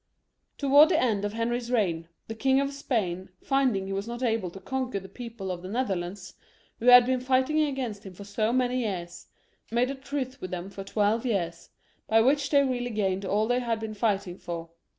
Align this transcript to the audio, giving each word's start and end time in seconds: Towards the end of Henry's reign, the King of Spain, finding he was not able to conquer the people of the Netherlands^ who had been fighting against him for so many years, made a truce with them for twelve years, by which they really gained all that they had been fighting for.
Towards 0.57 0.89
the 0.89 0.99
end 0.99 1.23
of 1.25 1.33
Henry's 1.33 1.69
reign, 1.69 2.07
the 2.27 2.33
King 2.33 2.59
of 2.59 2.73
Spain, 2.73 3.29
finding 3.43 3.85
he 3.85 3.93
was 3.93 4.07
not 4.07 4.23
able 4.23 4.49
to 4.49 4.59
conquer 4.59 4.99
the 4.99 5.07
people 5.07 5.51
of 5.51 5.61
the 5.61 5.69
Netherlands^ 5.69 6.33
who 6.79 6.87
had 6.87 7.05
been 7.05 7.19
fighting 7.19 7.59
against 7.61 8.03
him 8.03 8.15
for 8.15 8.23
so 8.23 8.51
many 8.51 8.79
years, 8.79 9.27
made 9.69 9.91
a 9.91 9.93
truce 9.93 10.41
with 10.41 10.49
them 10.49 10.71
for 10.71 10.83
twelve 10.83 11.23
years, 11.23 11.69
by 12.07 12.19
which 12.19 12.49
they 12.49 12.63
really 12.63 12.89
gained 12.89 13.25
all 13.25 13.45
that 13.47 13.59
they 13.59 13.59
had 13.63 13.79
been 13.79 13.93
fighting 13.93 14.39
for. 14.39 14.71